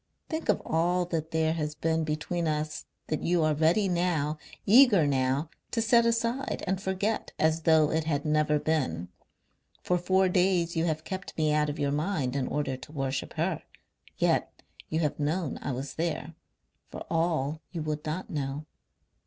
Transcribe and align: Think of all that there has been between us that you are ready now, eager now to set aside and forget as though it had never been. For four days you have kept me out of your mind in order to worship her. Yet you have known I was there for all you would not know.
Think 0.29 0.49
of 0.49 0.63
all 0.65 1.05
that 1.05 1.29
there 1.29 1.53
has 1.53 1.75
been 1.75 2.03
between 2.03 2.47
us 2.47 2.85
that 3.05 3.21
you 3.21 3.43
are 3.43 3.53
ready 3.53 3.87
now, 3.87 4.39
eager 4.65 5.05
now 5.05 5.51
to 5.69 5.79
set 5.79 6.07
aside 6.07 6.63
and 6.65 6.81
forget 6.81 7.33
as 7.37 7.61
though 7.61 7.91
it 7.91 8.05
had 8.05 8.25
never 8.25 8.57
been. 8.57 9.09
For 9.83 9.99
four 9.99 10.27
days 10.27 10.75
you 10.75 10.85
have 10.85 11.03
kept 11.03 11.37
me 11.37 11.53
out 11.53 11.69
of 11.69 11.77
your 11.77 11.91
mind 11.91 12.35
in 12.35 12.47
order 12.47 12.75
to 12.77 12.91
worship 12.91 13.33
her. 13.33 13.61
Yet 14.17 14.63
you 14.89 15.01
have 15.01 15.19
known 15.19 15.59
I 15.61 15.71
was 15.71 15.93
there 15.93 16.33
for 16.89 17.05
all 17.07 17.61
you 17.71 17.83
would 17.83 18.03
not 18.03 18.27
know. 18.31 18.65